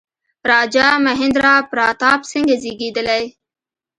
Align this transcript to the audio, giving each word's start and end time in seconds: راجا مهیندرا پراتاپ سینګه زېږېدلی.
راجا 0.51 0.87
مهیندرا 1.05 1.53
پراتاپ 1.69 2.21
سینګه 2.31 2.55
زېږېدلی. 2.61 3.23